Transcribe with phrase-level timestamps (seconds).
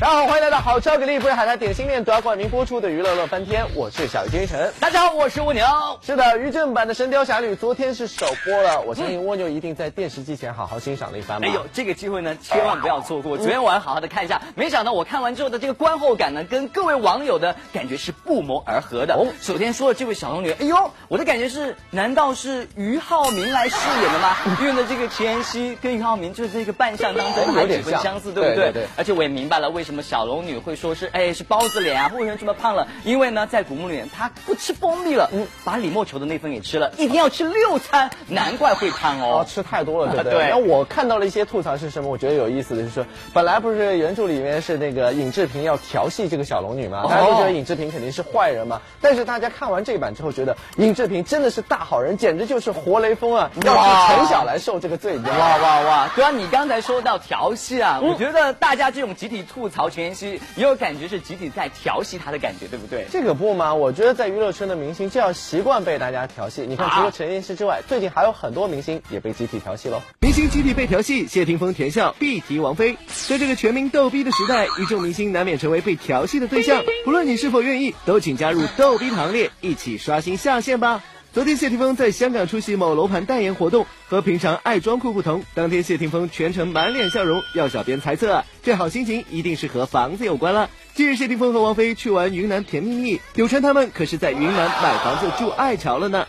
[0.00, 4.72] 大家好，欢迎来到好吃给力不是海苔点心面夺冠名播出的娱乐乐翻天，我是小鱼金晨。
[4.80, 5.62] 大家好，我是蜗牛。
[6.00, 11.46] 是的，于正版的《神雕侠侣》昨天是首播了，我相信蜗牛一定在电视机前好好欣赏了一番吧。
[11.46, 13.36] 哎呦，这个机会呢，千万不要错过。
[13.36, 19.16] 昨天晚上好好的看一下，没想到我看完之后的这个观后感呢，跟各位网友的感觉是不谋而合的。
[19.16, 24.34] 哦，首先说的这位小龙女，哎呦，我的感觉是，难道是俞灏明来饰演的吗？
[24.62, 28.72] 因为呢，这个齐妍希跟俞灏明就是这个扮相当中还几分相似，对不对？
[28.72, 28.86] 对。
[28.96, 30.76] 而且我也明白了为什么小龙女会。
[30.80, 32.88] 说是哎是包子脸啊，为什么这么胖了？
[33.04, 39.44] 因为呢，在古墓里面她不吃蜂蜜了，嗯，把李莫愁的那份给吃了，一天要吃六餐，难怪会胖哦。
[39.46, 40.38] 吃太多了，对不对？
[40.48, 42.08] 然后我看到了一些吐槽是什么？
[42.08, 43.04] 我觉得有意思的就是说，
[43.34, 47.04] 本来不是原著里面是那个尹志平要调戏这个小龙女吗？
[47.10, 48.80] 大家都觉得尹志平肯定是坏人嘛。
[49.02, 53.50] 但是大家看完这一版之后，觉得尹志平真的是大好人，简直就是活雷锋啊！
[53.66, 55.18] 要替陈晓来受这个罪。
[55.18, 56.10] 哇哇哇！
[56.16, 61.48] 对啊，你刚才说到调戏啊，我觉得大家这种集体吐槽陈妍希，也有感觉是集体。
[61.50, 63.06] 在调戏他的感觉，对不对？
[63.10, 63.74] 这个不嘛？
[63.74, 66.64] 我觉得在娱乐圈的明星就要习惯被大家调戏。
[66.66, 70.00] 你看，除了陈妍希之外，最近还有很多明星也被集体调戏喽。
[70.20, 72.96] 明星集体被调戏，谢霆锋田笑必提王菲。
[73.26, 76.84] 在这个全民逗逼的时代，一众明星难免成为被调戏的对象。
[77.04, 81.02] 不论你是否愿意，都请加入逗逼行列，一起刷新下限吧。
[81.32, 90.68] 昨天谢霆锋在香港出席某楼盘代言活动，和平常爱装酷不同，当天谢霆锋全程满脸笑容，要小编猜测，这好心情一定是和房子有关了。
[90.94, 96.26] 近日谢霆锋和王菲去玩云南甜蜜蜜，有传他们可是在云南买房子住爱巢了呢。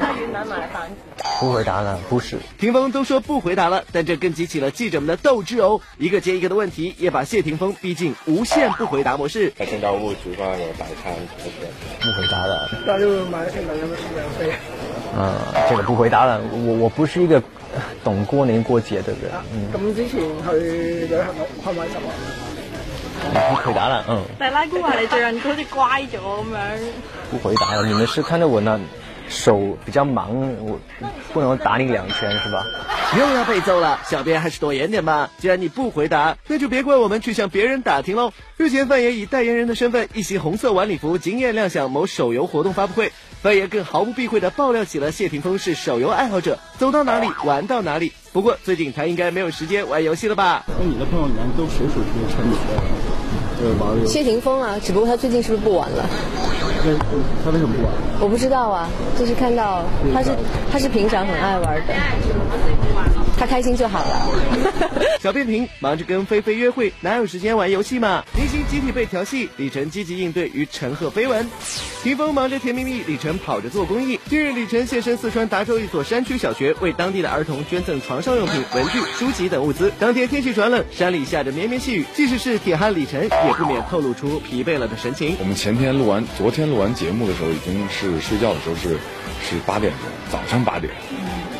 [0.00, 0.96] 在云南买房子。
[1.40, 2.38] 不回答了，不是。
[2.58, 5.80] 霆锋都说不回答了，但这更激起了记者们的斗志哦。
[5.98, 9.52] 一个接一个的问题，也把谢霆锋逼进无限不回答模式。
[9.58, 11.12] 他听到物主帮我打开，
[12.00, 12.68] 不回答了。
[12.86, 14.56] 那就买现买什么免费？
[15.16, 15.34] 嗯，
[15.68, 16.40] 这个不回答了。
[16.52, 17.42] 我我不是一个
[18.02, 19.32] 懂过年过节的人。
[19.72, 21.18] 咁之前去旅行
[21.64, 22.10] 去买什么？
[23.32, 24.22] 不回答了，嗯。
[24.38, 26.78] 大拉姑话你最近好似乖咗咁样。
[27.30, 28.78] 不回答了，你们是看着我呢？
[29.28, 30.30] 手比较忙，
[30.64, 30.78] 我
[31.32, 32.64] 不能打你两拳是吧？
[33.18, 35.30] 又要被揍了，小编还是躲远点吧。
[35.38, 38.32] 既然你不回答，那就别怪我们去向别人打听喽。
[38.56, 43.12] 日前，范爷以代言人的身份，一袭红色晚礼服惊艳亮相某手游活动发布会。
[43.42, 48.12] 范爷更毫不避讳的爆料起了谢霆锋是手游爱好者，走到哪里玩到哪里。
[48.32, 50.64] 不过最近他应该没有时间玩游戏了吧？
[50.66, 52.82] 那你的朋友里面都谁属于沉迷的？
[53.62, 54.12] 呃，玩游戏？
[54.12, 56.08] 谢霆锋啊，只不过他最近是不是不玩了？
[57.44, 57.92] 他为什么不玩？
[58.20, 60.30] 我不知道啊，就是看到他是
[60.70, 61.94] 他是平常很爱玩的，
[63.36, 64.28] 他开心就好了。
[65.20, 68.24] 小变频忙着跟菲菲约会，哪有时间玩游戏嘛？
[68.36, 71.48] 明星集体被调戏，李晨积极应对与陈赫绯闻。
[72.02, 74.20] 霆锋忙着甜蜜蜜，李晨跑着做公益。
[74.28, 79.90] 近日，李晨现身四川达州一所山区小学，为当地的儿童捐赠床上用品、文具、书籍等物资。
[79.98, 85.36] 当天天气转冷，山里下着绵绵细雨，即使是铁汉李晨，也不免透露出疲惫了的神情。
[85.40, 88.98] 我们前天录完，昨天录完节目的时候，已经是睡觉的时候是
[89.48, 90.92] 是八点钟，早上八点。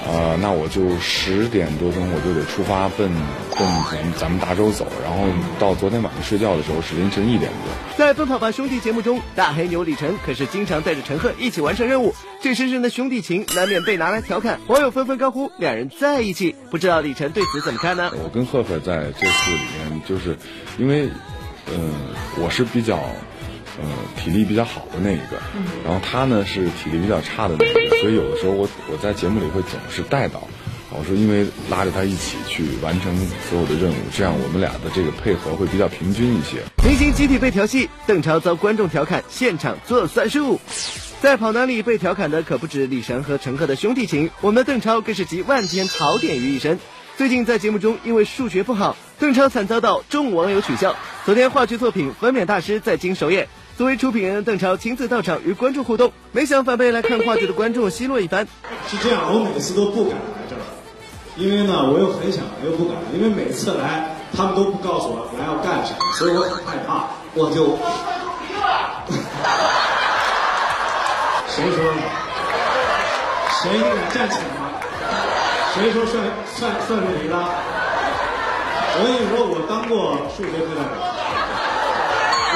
[0.07, 3.11] 呃，那我就十点多钟我就得出发奔
[3.57, 5.25] 奔咱咱们达州走，然后
[5.59, 7.97] 到昨天晚上睡觉的时候是凌晨一点多。
[7.97, 16.55] 在《奔跑吧兄弟》节目中，大黑牛李晨可是经常带着陈赫一起完成任务，这深深的兄弟情难免被拿来调侃，网友纷纷高呼两人在一起。
[16.71, 18.13] 不知道李晨对此怎么看呢？
[18.23, 19.61] 我跟赫赫在这次里
[19.91, 20.37] 面，就是
[20.79, 21.09] 因为，
[21.67, 21.75] 呃，
[22.39, 23.01] 我是比较。
[23.77, 23.85] 呃，
[24.17, 25.37] 体力比较好的那一个，
[25.85, 30.47] 然后他呢是体力比较差的那一个，所以有的时候我我在节目里会总是带到，
[30.91, 33.17] 我说因为拉着他一起去完成
[33.49, 36.59] 所有的任务，这样我们俩的这个配合会比较平均一些。
[36.87, 40.61] 明星集体被调戏，邓超遭观众调侃现场做算术，
[41.23, 46.79] 在跑男里被调侃的可不止李晨和陈赫的兄弟情，我们的邓超更是集万千槽点于一身。
[47.17, 50.95] 最近在节目中因为数学不好，邓超惨遭到众网友取笑。
[51.25, 53.49] 昨天话剧作品《分娩大师》在京首演。
[53.77, 58.47] 作为出品人，邓超亲自到场与观众互动，没想反被来看话剧的观众奚落一番。
[58.89, 60.63] 是这样，我每次都不敢来这儿，
[61.37, 67.77] 因为呢，我又很想，又不敢，因为每次来他们都不告诉我来要干什么，所以我很害怕，我就。
[71.51, 71.99] 谁说的？
[73.61, 74.71] 谁敢站起来？
[75.75, 76.23] 谁说算
[76.55, 77.35] 算算是你的？
[78.97, 80.95] 我跟你说，我当过数学课代表。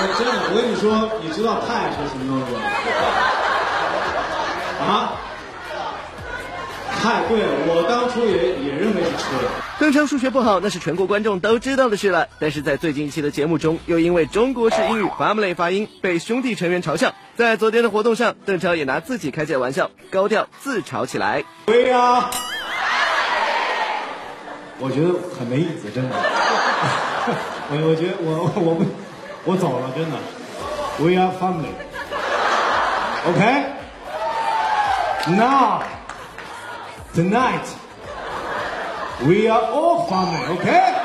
[0.01, 2.61] 我真的，我跟你说，你知道派是什么东西吗？
[4.87, 5.19] 啊？
[7.01, 9.25] 派对，我当初也也认为是车。
[9.79, 12.27] 邓超数学不好，那是全国观众都知道的事了。
[12.41, 17.15] 但是在最近一期的节目中，又因为中国式英语 family 发音被兄弟成员嘲笑。
[17.37, 21.45] 在昨天的活动上，邓超也拿自己开起玩笑，高调自嘲起来。
[21.67, 22.29] 对呀，
[24.81, 26.17] 我觉得很没意思，真的。
[27.71, 28.85] 我我觉得我我不
[29.45, 30.17] 我走了，真的。
[30.99, 31.75] We are family.
[33.27, 33.65] Okay?
[35.29, 35.83] Now,
[37.15, 37.67] tonight,
[39.25, 40.98] we are all family, okay?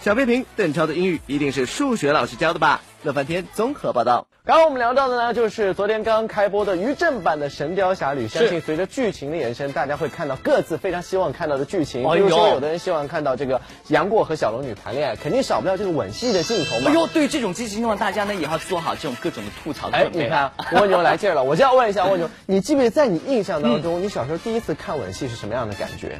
[0.00, 2.80] 小飞平，邓超的英语一定是数学老师教的吧？
[3.02, 4.28] 乐翻天综合报道。
[4.44, 12.08] 刚刚我们聊到的呢，就是昨天刚刚开播的于正版的《神雕侠侣》，相信随着剧情的延伸，大家会看到各自非常希望看到的剧情。
[12.10, 16.90] 比如说，有的人希望看到这个杨过和小龙女谈恋爱，肯定少不了这个吻戏的镜头嘛。
[16.90, 19.90] 哎呦，对于这种激情的话，大家呢也要做好这种各种的吐槽。
[19.90, 26.18] 哎，你看蜗牛来劲了，我就要问一下蜗牛，你记不记得在你印象当中，你小时候第一次看吻戏是什么样的感觉？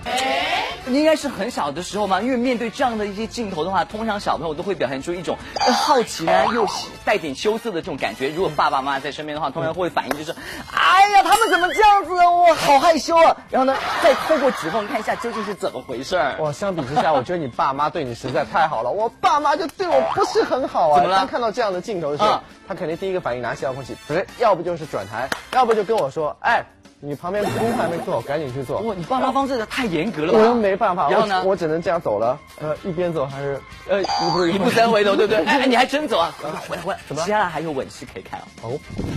[0.88, 5.37] 应该是很小的时候嘛，因为面对这样的一些镜头的话，通常小朋友都会表现出一种
[5.73, 6.67] 好奇呢，又
[7.05, 8.29] 带点羞涩的这种感觉。
[8.31, 10.35] 如果爸爸妈妈在身边的话，通常会反应就是，
[10.73, 12.12] 哎呀，他们怎么这样子？
[12.15, 13.37] 我好害羞啊！
[13.50, 16.37] 然后呢，再透过指缝看一下究竟是怎么回事儿。
[16.41, 18.91] 哇，相比之下，我觉得你爸妈对你实在太好了。
[18.91, 21.00] 我爸妈就对我不是很好啊。
[21.00, 21.17] 怎么了？
[21.19, 26.65] 当看到这样的镜头的时候，他肯定第一个反应拿起遥控器，不是，要不就是转台，要不就跟我说，哎。
[27.00, 28.80] 你旁边工还没做，赶紧去做。
[28.80, 30.38] 哇，你爸妈方式太严格了吧？
[30.40, 32.36] 我又没办法，然后呢，我只能这样走了。
[32.60, 34.02] 呃，一边走还是呃，
[34.32, 35.42] 不是一步三回头，对不对？
[35.46, 36.34] 哎，你还真走啊？
[36.40, 37.22] 回来回来，怎么？
[37.24, 38.72] 接下来还有吻戏可以看哦。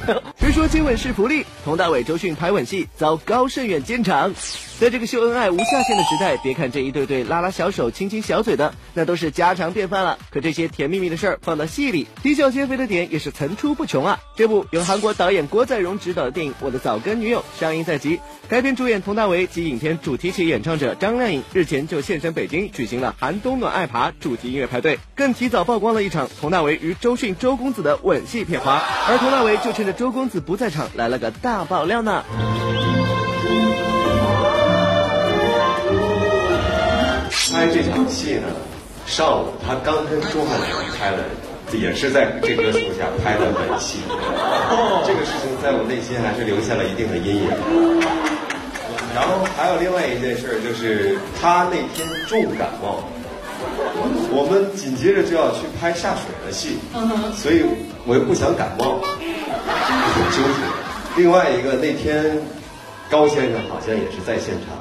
[0.07, 4.31] 哦， 别说接吻是福利，佟大为、周迅拍吻戏遭高胜远监场。
[4.79, 10.17] 在这个秀恩爱无下限的时代，别看这一对对拉拉小手、亲亲小嘴的，那都是家常便饭了。
[10.31, 14.19] 可这些甜蜜蜜的事儿放到戏里，啼笑皆非的点也是层出不穷啊。
[14.35, 18.19] 这部由韩国导演郭在荣执导的电影《我的早更女友》上欢迎在即，
[18.49, 32.25] 该片主演佟大为及影片主题曲演唱者张靓颖日前就现身北京举行了寒冬暖爱爬主题音乐派对，更提早曝光了一场佟大为与周迅周公子的吻戏片花，而佟大为就趁着周公子不在场来了个大爆料呢。
[37.53, 38.47] 拍这场戏呢，
[39.05, 41.23] 上午他刚跟周汉良拍了，
[41.73, 43.99] 也是在这棵树下拍的吻戏。
[45.05, 47.49] 这个事情在我内心还是留下了一定的阴影。
[49.13, 53.03] 然后还有另外一件事，就是他那天重感冒，
[54.31, 56.79] 我们紧接着就要去拍下水的戏，
[57.35, 57.63] 所以
[58.05, 60.59] 我又不想感冒，很纠结。
[61.17, 62.41] 另外一个那天
[63.09, 64.79] 高先生好像也是在现场，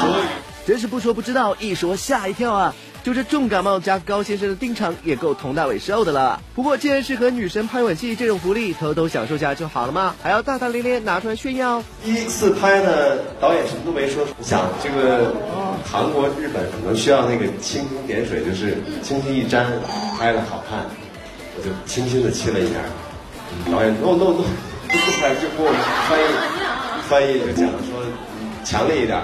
[0.00, 0.24] 所以。
[0.66, 2.74] 真是不说不知道，一说吓一跳啊！
[3.04, 6.40] 就这重感冒加高先生的定场，也够佟大为受的了。
[6.54, 11.84] 不过，既然是和女神拍吻戏，这种福利偷偷享受下就好了嘛，还要大大咧咧拿出来炫耀？
[12.02, 12.88] 第一次拍呢，
[13.38, 15.34] 导演什么都没说，想这个
[15.84, 19.66] 韩国、日本可能需要那个蜻蜓点水，就是轻轻一沾，
[20.18, 20.86] 拍的好看，
[21.58, 22.80] 我就轻轻的亲了一下。
[23.70, 24.44] 导演，no no no，
[24.88, 25.70] 不不拍，就给我
[26.08, 26.24] 翻译，
[27.06, 28.02] 翻译就讲说，
[28.64, 29.20] 强烈一点。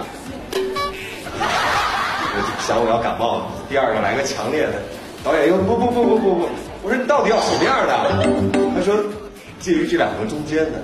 [2.32, 4.74] 我就想我要感冒了，第二个来个强烈的，
[5.24, 6.48] 导演又不不不不不不，
[6.82, 7.92] 我说你到底要什么样的？
[8.74, 8.94] 他说
[9.58, 10.80] 介于这两个中间的，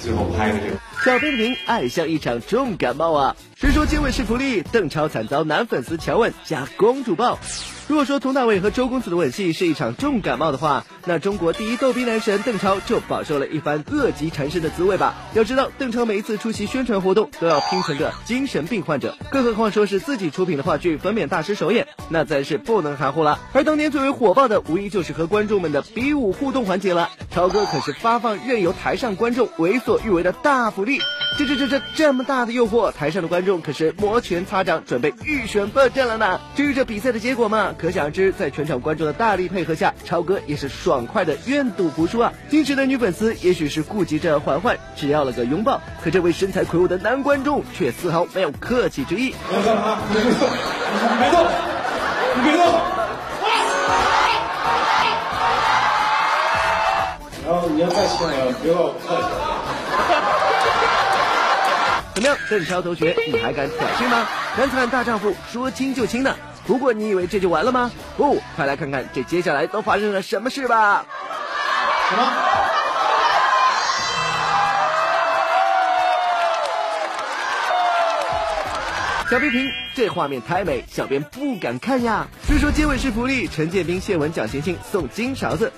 [0.00, 0.76] 最后拍的这个。
[1.04, 3.34] 小冰瓶爱像一场重感冒啊！
[3.62, 4.60] 谁说接吻是福利？
[4.60, 7.38] 邓超惨遭男粉丝强吻加公主抱。
[7.86, 15.14] 如果说佟大为和周公子的吻戏是一场重感冒的话，那中国第一逗逼男神邓超就饱受了一番恶疾缠身的滋味吧。
[15.34, 23.38] 要知道，邓超每一次出席宣传活动都要拼成个精神病患者，更何况说是自己出品的话剧《分娩大师》首演，那自然是不能含糊了。
[23.52, 27.10] 而当年最为火爆的，无疑就是和观众们的比武互动环节了。
[27.30, 30.98] 超哥可是发放任由台上观众为所欲为的大福利。
[31.38, 36.40] 这这这这这么大的诱惑，台上的观众可是摩拳擦掌，准备预选奋战了呢。
[36.54, 42.32] 至于这比赛的结果嘛，可想而知，在全场观众的大力配合下，超哥也是爽快的愿赌服输啊。
[42.50, 49.34] 矜持的女粉丝也许是顾及着嬛嬛，只要了个拥抱，可这位身材魁梧的男观众却丝毫没有客气之意。
[49.50, 49.76] 别动，
[51.18, 51.46] 别动，
[52.36, 52.66] 你别动。
[57.44, 59.51] 然后你要再亲我，别让我客气。
[62.22, 64.28] 怎么样，邓超同学，你还敢挑衅吗？
[64.56, 66.36] 男子汉大丈夫，说亲就亲呢。
[66.68, 67.90] 不过你以为这就完了吗？
[68.16, 71.04] 不，快来看看这接下来都发生了什么事吧。
[72.08, 72.32] 什么？
[79.28, 82.28] 小批评，这画面太美，小编不敢看呀。
[82.46, 85.72] 据说结尾是福利，陈建斌谢文蒋勤勤送金勺子。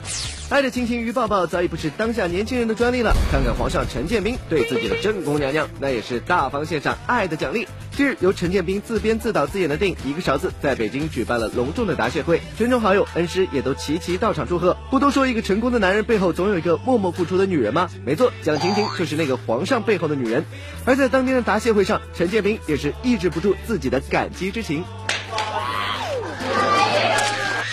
[0.51, 3.17] 爱的亲亲与抱抱早已不是当下年轻人的专利了。
[3.33, 7.67] 看看皇上陈建斌对自己的正宫娘娘，那也是大方献上爱的奖励。
[7.97, 14.77] 近日，由陈建斌自编自导自演的电影《一个勺子》在北京举办了隆重的答谢会，群众好友、恩师也都齐齐到场祝贺。
[14.91, 17.89] 不都说一个成功的男人背后总有一个默默付出的女人吗？
[18.05, 20.45] 没错，蒋勤勤就是那个皇上背后的女人。
[20.85, 24.85] 而在当天的答谢会上，陈建斌也是抑制不住自己的感激之情。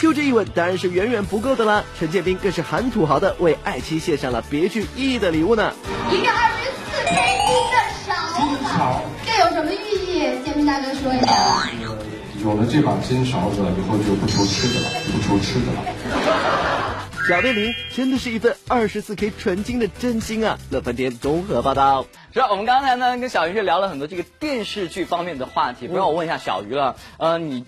[0.01, 1.83] 就这一吻当然是远远不够的啦。
[1.99, 5.71] 陈建斌更是很土豪的为爱妻献上了别具意义的礼物呢。
[6.09, 7.13] 一个二十四 K
[7.45, 7.77] 金的
[8.73, 10.43] 勺子，这有什么寓意？
[10.43, 11.69] 建斌大哥说一下。
[12.43, 17.07] 有了这把金勺子，以后就不愁吃的了，不愁吃的了。
[17.29, 20.57] 小电玲真的是一份二十四 K 纯金的真心啊！
[20.71, 22.07] 乐翻天综合报道。
[22.33, 22.47] 是吧？
[22.49, 27.63] 我们刚才呢跟小鱼是聊了很多这个电视剧方面的话题，不让我问一下小鱼了，呃，你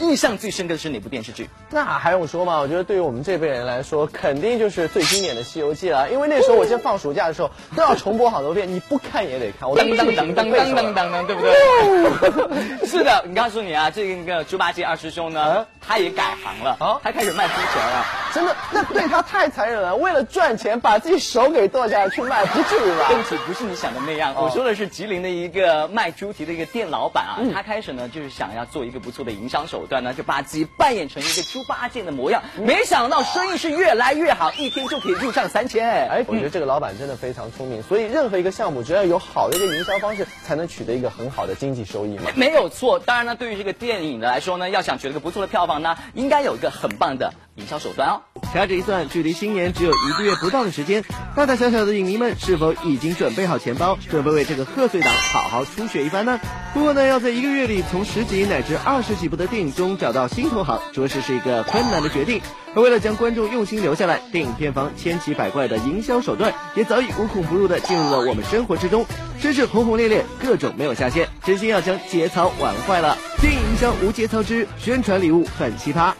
[0.00, 1.48] 印象最深刻的是哪部电视剧？
[1.70, 2.58] 那还用说吗？
[2.58, 6.10] 我觉得对于我们这辈人来说，肯定就是最经典的《西游记》了。
[6.10, 9.68] 因为那时候我先放暑假的时候都要重播好多遍，你不看也得看。
[9.68, 12.86] 我当当当当当当当当，对不对？
[12.86, 18.06] 是的，你告诉你啊，这个猪八戒二师兄呢，他也改行了，他开始卖猪钱了。
[18.32, 19.96] 真的，那对他太残忍了。
[19.96, 23.06] 为了赚钱，把自己手给剁下来去卖，不至于吧？
[23.08, 24.34] 对不起，不是你想的那样。
[24.36, 32.42] 我说的是吉林的一个卖猪蹄的一个店老板啊，他开始呢就是想要做一个不错的营销手段呢，就把自己扮演成一个猪八戒的模样。
[32.58, 35.88] 没想到生意是越来越好，一天就可以入账三千。
[36.08, 37.82] 哎，我觉得这个老板真的非常聪明。
[37.82, 42.24] 所以任何一个项目，只要有好的一个营销方式，才能取得一个很好的经济收益嘛。
[42.34, 42.98] 没有错。
[42.98, 48.22] 当然呢，对于这个电影的来说呢，要想取得一个不错的票房呢，应该有一个很棒的营销手段哦。
[48.52, 51.04] 掐指一算，距离新年只有一个月不到的时间，
[51.36, 56.40] 大大小小的影迷们是否已经准备好钱包，准备为这个贺岁档好好出血一番呢？
[56.72, 62.40] 不过呢，要在一个月里从十几乃至二十几部的电影中找到新同行，着实是一个困难的决定。
[62.74, 69.04] 而为了将观众用心留下来，电影片方千奇百怪的营销手段也早已无孔不入的进入了我们生活之中，
[69.42, 73.16] 真是轰轰烈烈，各种没有下限，真心要将节操玩坏了。
[73.40, 76.12] 电影营销无节操之宣传礼物很奇葩。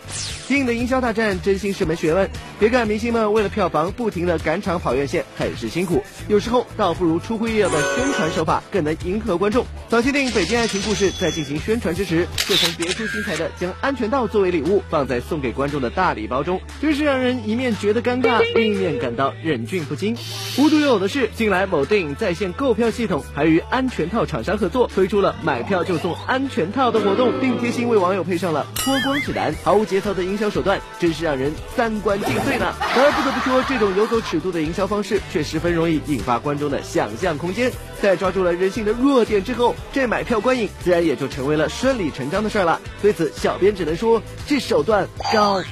[0.48, 9.66] 电影的营销大战真心是门学问，别看明星们为了票房不停的赶场跑院线，很是辛苦，有时候倒不如出乎意料的宣传手法更能迎合观众。
[9.90, 20.16] 早期电影《北京爱情故事》在进行宣传之时，就曾别出心裁的将安全套作为礼物放在送给观众的大礼包中，真是让人一面觉得尴尬， 另一面感到忍俊不禁。
[20.56, 32.72] 无独有偶的是，近来某电影在线购票系统还与安全套厂商合作，推出了买票就送安全套的活动，并贴心为网友配上了脱光指南，毫无节操的营营销手段，真是让人三观尽碎呢。
[32.94, 37.72] 然而不得不说，这种游走尺度的营销方式，却十分容易引发观众的想象空间。
[38.00, 42.80] 在抓住了人性的弱点之后，这买票观影自然也就成为了顺理成章的事了。
[43.02, 45.66] 对此，小编只能说，这手段高，实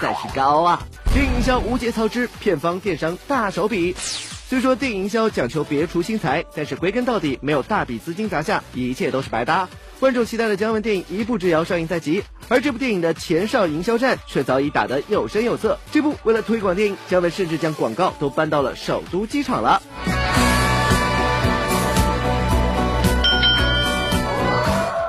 [0.00, 0.86] 在是高啊！
[1.12, 3.96] 电影营销无节操之片方电商大手笔。
[4.48, 9.68] 虽说电影营销讲求别出心裁，但是归根到底，没有大笔资金砸下，一切都是白搭。
[10.02, 15.78] 观众期待的姜文电影《一步之遥》上映在即，而这部电影的前哨营销战却早已打得有声有色。
[15.92, 19.80] 这部为了推广电影，姜文甚至将广告都搬到了首都机场了。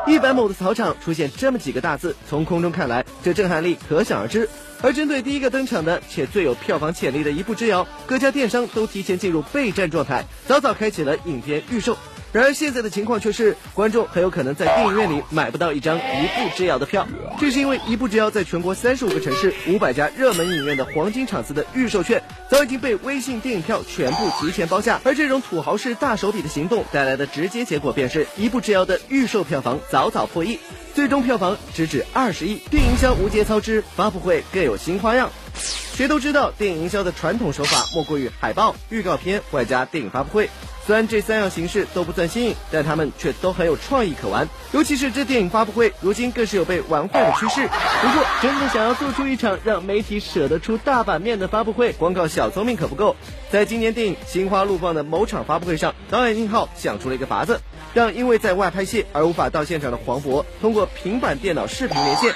[0.06, 4.48] 一百亩的草场出现这么几个大字，从空中看来，这震撼力可想而知。
[4.84, 11.98] 而针对第一个登场的且最有票房潜力的一步之遥，各家电商都提前进入备战状态，早早开启了影片预售。
[12.34, 17.08] 然而现在的情况却是，观众很有可能在电影院里买不到一张一步之遥的票，
[17.40, 25.00] 这是因为一步之遥在全国三十五个城市、五百家热门影院的黄金场次的预售券，早已经被微信电影票全部提前包下。
[25.04, 30.58] 而这种土豪式大手笔的行动带来的直接结果，便是一步之遥的预售票房早早破亿，
[30.96, 32.56] 最终票房直指二十亿。
[32.72, 35.30] 电影营销无节操之发布会更有新花样。
[35.54, 40.50] 谁都知道，电影营销的传统手法莫过于海报、预告片外加电影发布会。
[40.86, 44.48] 虽然这三样形式都不算新颖，但他们却都很有创意可玩。
[44.74, 47.68] 尤其是这电影发布会，如今更是有被玩坏的趋势。
[47.68, 53.16] 不过，真的想要做出一场让媒体舍得出大版面的发布会，光靠小聪明可不够。
[53.50, 57.62] 在今年电影《心花怒放》的某场发布会上，导演宁浩想出了一个法子，
[57.94, 62.34] 让因为在外拍戏而无法到现场的黄渤，通过平板电脑视频连线，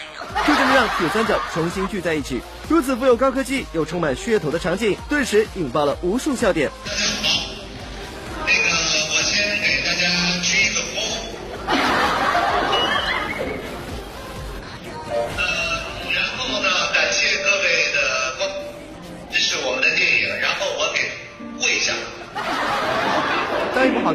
[0.48, 2.39] 就这么让铁三角重新聚在一起。
[2.70, 6.72] 如此富有高科技又充满噱头的场景，顿时引爆了无数笑点。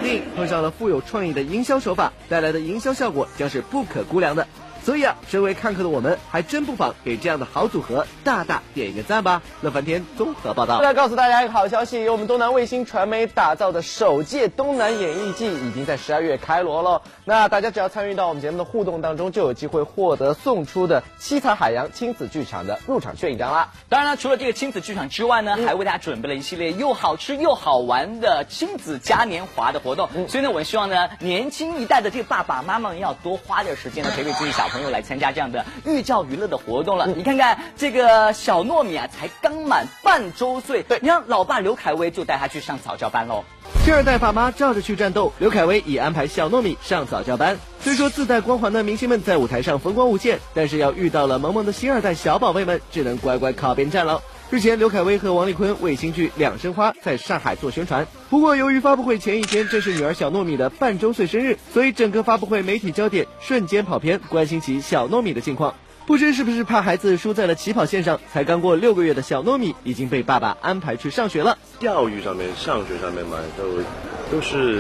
[0.03, 4.47] 电影碰上了富有创意的营销手法，带来的营销效果将是不可估量的。
[4.85, 9.41] 所以啊，身为看客的我们，还真不妨给这样的好组合大大点一个赞吧。
[9.61, 10.79] 乐翻天综合报道。
[10.81, 17.03] 再来告诉大家一个好消息，由我们东南卫星传媒打造的首届东南演艺季已经在十二月开锣了。
[17.25, 23.71] 那大家只要参与到我们节目的互动当中，就有机会获得送出的七彩海洋亲子剧场的入场券一张啦。
[23.89, 30.09] 当然了，除了这个亲子剧场之外呢，还为大家准备了一系列又好吃又好玩的亲子嘉年华的活动。
[30.27, 37.07] 所以呢，我们希望呢，年轻一代的这个爸爸妈妈要多花点时间呢陪陪自己小朋友来参加这样的寓教于乐的活动了。
[37.07, 43.45] 你看看这个小糯米啊，才刚满半周岁，对，你让老爸刘恺威就带他去上早教班喽。
[43.85, 47.59] 第二代爸妈照着去战斗，刘恺威已安排小糯米上早教班。
[47.81, 54.23] 虽说自带光环的明星们在舞台上风光无限，但是要遇到了萌萌的新二代小宝贝们，只能乖乖靠边站了。
[54.53, 58.07] 日前，刘恺威和王丽坤为新剧《两生花》在上海做宣传。
[58.29, 65.75] 不过，由于发布会前一天正是女儿小糯米的半周岁生日，所以整个发布会媒体焦点瞬间跑偏，关心起小糯米的近况。
[66.05, 71.57] 不知是不是怕孩子输在了起跑线上，才刚过六个月的小糯米已经被爸爸安排去上学了。
[71.81, 73.79] 教育上面、上学上面嘛，都
[74.31, 74.77] 都是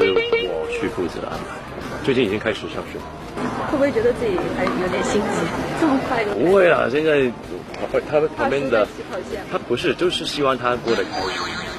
[0.50, 2.04] 我去负责安排。
[2.04, 2.98] 最近已经开始上学，
[3.70, 5.28] 会不会觉得自己还有点心急？
[5.80, 6.34] 这么快的？
[6.34, 7.30] 不会啦，现在
[8.10, 8.86] 他旁边的
[9.50, 11.30] 他不是，就是希望他过得开心，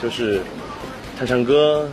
[0.02, 0.42] 就是
[1.18, 1.90] 唱唱歌。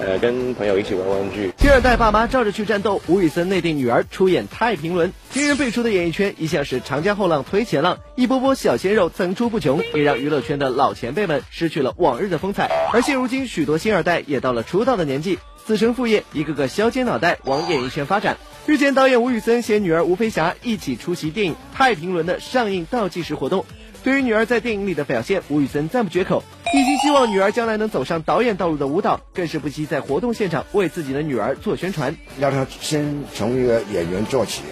[0.00, 1.52] 呃，跟朋友一起玩玩具。
[1.58, 5.12] 第二代爸妈照着去战斗，吴宇森内定女儿出演太平轮。
[5.30, 12.70] 新人辈出的演艺圈一向是长江后浪推前浪，一波波小鲜肉层出不穷，也让娱乐圈的老前辈们失去了往日的风采。
[12.92, 18.38] 而现如今，许多新二代也到了出道的年纪，子承父业，一个个削尖脑袋往演艺圈发展。
[18.64, 23.64] 日前，导演吴宇森携女儿吴飞霞一起出席电影《太平轮》的上映倒计时活动。
[24.04, 26.44] 对于女儿在电影里的表现，吴宇森赞不绝口。
[26.72, 32.16] 一心希望女儿将来能走上导演道路的舞蹈，更是不惜在活动现场为自己的女儿做宣传。
[32.38, 34.62] 让她先从一个演员做起，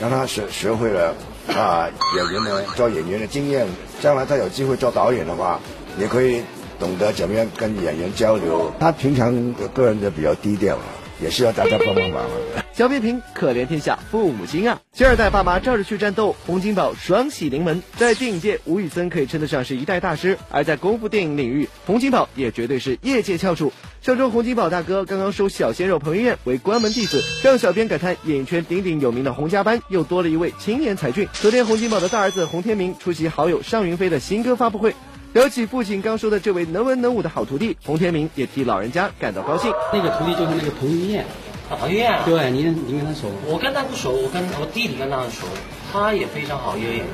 [0.00, 1.14] 让她学学会了
[1.54, 3.66] 啊演员的做演员的经验，
[4.00, 5.60] 将来她有机会做导演的话，
[5.98, 6.42] 也可以
[6.80, 8.72] 懂得怎么样跟演员交流。
[8.80, 10.78] 她平常个人就比较低调。
[11.20, 12.64] 也需要大家帮帮忙了。
[12.72, 14.80] 小编评，可怜天下父母心啊！
[14.92, 17.82] 新二代爸妈照着去战斗，洪金宝双喜临门。
[17.96, 23.72] 在电影界，吴宇森可以称得上是一代大师；而在功夫电影领域，洪金宝也绝对是业界翘楚。
[24.02, 31.26] 上周，洪金宝大哥刚刚收小鲜肉彭于晏为关门弟子，让小编感叹演艺圈鼎鼎有名的洪家班又多了一位青年才俊。
[31.32, 34.94] 昨天，洪金宝的大儿子洪天明出席好友尚云飞的新歌发布会。
[35.36, 39.70] 聊起父亲刚说的这位能文能武的好徒弟，洪天明也替老人家感到高兴。
[39.92, 41.26] 那个徒弟就是那个彭于晏，
[41.68, 43.28] 彭于晏，对，您您跟他熟？
[43.44, 45.44] 我跟他不熟，我跟我弟弟跟他熟，
[45.92, 47.06] 他也非常好一个演员，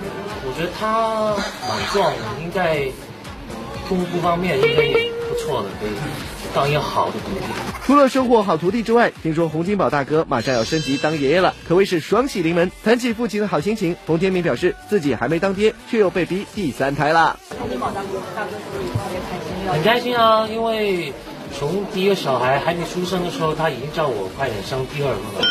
[0.46, 1.34] 我觉得他
[1.66, 2.86] 蛮壮的，应该
[3.88, 5.90] 功夫方面应该也不错的，可以。
[6.54, 7.44] 当一个好的徒弟。
[7.84, 12.70] 除了收获好徒弟之外，听说洪金宝大哥马上要升级当爷爷了，可谓是双喜临门。
[12.84, 17.38] 谈起父亲的好心情，洪天明表示自己还没当爹，却又被逼第三胎了。
[17.58, 19.72] 洪金宝大哥，大哥是不是特别开心？
[19.72, 21.12] 很开心啊，因为
[21.58, 25.46] 从第一个小孩还没出生的时候，他已经叫我快点生第二个了。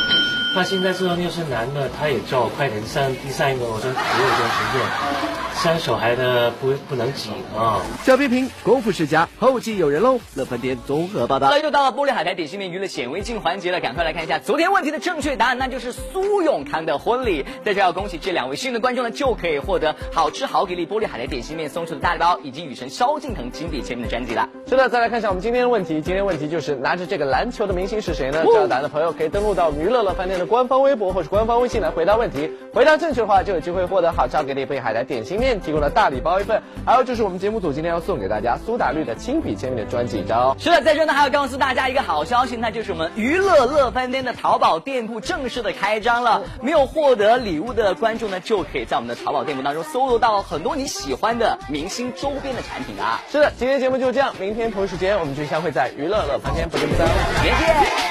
[0.56, 5.41] 他现在知道又是男的，他也叫我快点生第三个，我说给我一段时间。
[5.54, 7.82] 生小孩的不不能挤啊！
[8.04, 10.20] 小批评功夫世家后继有人喽。
[10.36, 11.56] 乐翻天综合报道。
[11.60, 17.46] 又到了玻璃海苔点心面娱乐显微镜环节了，赶快来看一下昨天问题的正确答案，那就是苏永康的婚礼。
[17.64, 24.50] 在这要恭喜这两位幸运的观众呢，就可以获得好吃好给力玻璃海苔点心面送出的大礼包，以及雨神萧敬腾亲笔签名的专辑了。
[24.68, 26.02] 是的，再来看一下我们今天的问题。
[26.02, 28.44] 今天问题就是拿着这个篮球的明星是谁呢？
[28.46, 32.50] 知道答案的朋友可以登录到娱乐乐饭店的官方微博或是官方微信来回答问题。
[32.74, 36.40] 回答正确的话，就有机会获得好吃好给力玻璃海苔点心面提供的大礼包。
[36.40, 40.56] 一份，还有就是我们节目组今天要送给大家苏打绿的亲笔签名的专辑一张。
[40.60, 46.42] 是的，在这呢还要告诉大家一个好消息，那就是我们娱乐乐翻天的淘宝店铺正式的开张了。
[46.62, 53.20] 没有获得礼物的观众呢，就可以在我们的淘宝店铺当中搜罗到很多你喜欢的明星周边的产品啊。
[53.30, 57.08] 是的，今天节目就这样，明天同一时间我们就相会在娱乐乐翻天，不见不散，
[57.44, 58.11] 再见。